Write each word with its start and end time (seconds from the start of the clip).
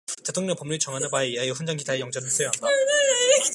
대통령은 0.25 0.55
법률이 0.55 0.79
정하는 0.79 1.11
바에 1.11 1.27
의하여 1.27 1.51
훈장 1.51 1.77
기타의 1.77 1.99
영전을 1.99 2.27
수여한다. 2.27 2.67